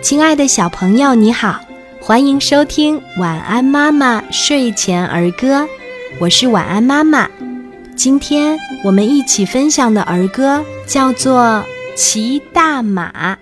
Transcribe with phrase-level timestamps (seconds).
[0.00, 1.60] 亲爱的小朋友，你好，
[2.00, 5.62] 欢迎收听《晚安妈妈睡前儿歌》，
[6.20, 7.28] 我是晚安妈妈。
[7.96, 11.42] 今天我们一起分享的儿歌叫做
[11.96, 13.34] 《骑大马》。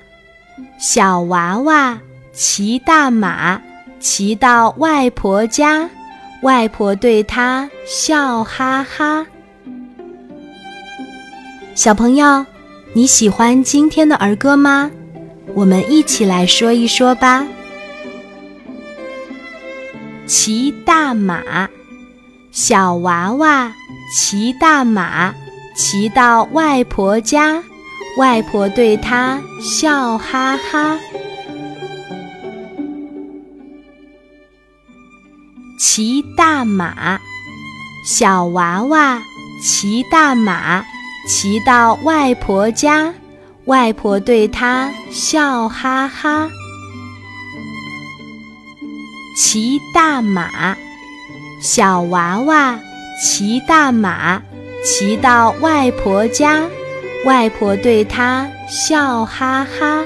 [0.79, 1.99] 小娃娃
[2.33, 3.61] 骑大马，
[4.01, 5.91] 骑到外婆家，
[6.43, 9.27] 外婆对他笑哈哈。
[11.75, 12.47] 小朋友，
[12.95, 14.91] 你喜欢今天的儿歌吗？
[15.55, 17.47] 我们一起来说一说吧。
[20.27, 21.69] 骑大马，
[22.51, 23.73] 小娃娃
[24.15, 25.35] 骑大马，
[25.77, 27.63] 骑到外婆家，
[28.17, 30.99] 外婆对他笑哈哈。
[35.79, 37.21] 骑大马，
[38.07, 39.23] 小娃娃
[39.63, 40.85] 骑大马。
[41.25, 43.15] 骑到外婆家，
[43.67, 46.51] 外婆对他笑哈哈。
[49.37, 50.77] 骑大马，
[51.61, 52.79] 小娃娃
[53.23, 54.43] 骑大马，
[54.85, 56.69] 骑到外婆家，
[57.25, 60.05] 外婆对他笑哈哈。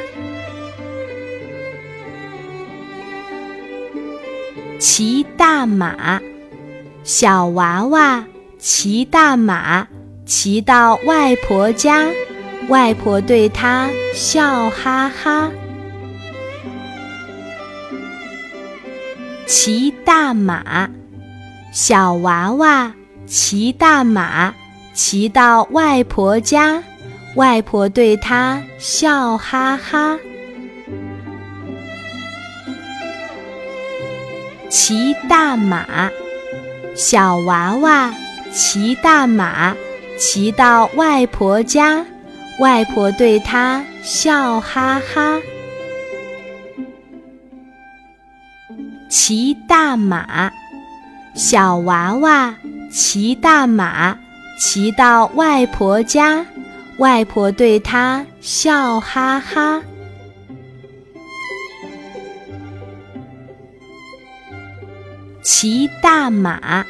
[4.78, 6.20] 骑大马，
[7.02, 8.24] 小娃娃
[8.58, 9.88] 骑大马。
[10.26, 12.08] 骑到外婆家，
[12.68, 15.50] 外婆对他笑哈哈。
[19.46, 20.90] 骑大马，
[21.72, 22.92] 小娃娃
[23.24, 24.52] 骑大马，
[24.92, 26.82] 骑到外婆家，
[27.36, 30.18] 外婆对他笑哈哈。
[34.68, 36.10] 骑大马，
[36.96, 38.12] 小娃娃
[38.52, 39.76] 骑大马。
[40.18, 42.02] 骑到外婆家，
[42.58, 45.40] 外婆对他笑哈哈。
[49.10, 50.50] 骑大马，
[51.34, 52.54] 小娃娃
[52.90, 54.16] 骑大马，
[54.58, 56.46] 骑到外婆家，
[56.98, 59.82] 外婆对他笑哈哈。
[65.42, 66.84] 骑大马，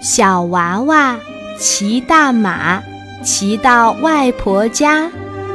[0.00, 1.18] 小娃娃。
[1.58, 2.80] 骑大马，
[3.22, 5.10] 骑到外婆家，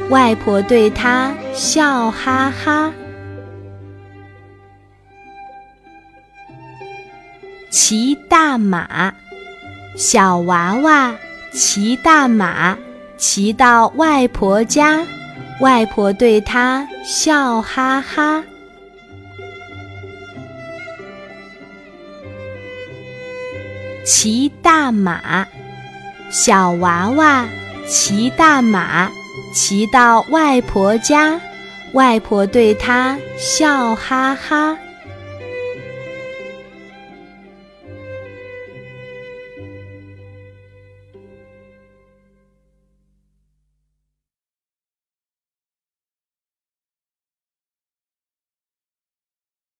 [0.10, 2.94] 外婆对他笑哈哈。
[7.72, 9.14] 骑大马，
[9.98, 11.16] 小娃娃
[11.52, 12.78] 骑大马，
[13.18, 15.06] 骑到外婆家，
[15.60, 18.44] 外婆对他笑哈哈。
[24.06, 25.48] 骑大马。
[26.32, 27.46] 小娃娃
[27.88, 29.10] 骑大马，
[29.54, 31.40] 骑到外婆家，
[31.94, 34.78] 外婆对他笑哈哈。